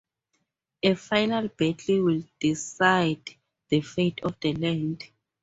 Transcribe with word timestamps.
A 0.81 0.95
final 0.95 1.47
battle 1.49 2.05
will 2.05 2.23
decide 2.39 3.35
the 3.69 3.81
fate 3.81 4.19
of 4.23 4.35
the 4.39 4.51
land. 4.53 5.03